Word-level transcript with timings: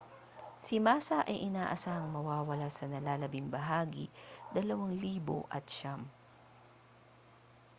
si 0.65 0.75
massa 0.87 1.17
ay 1.29 1.43
inaasahang 1.47 2.09
mawawala 2.11 2.67
sa 2.73 2.85
nalalabing 2.89 3.45
bahagi 3.53 4.09
2009 4.49 5.45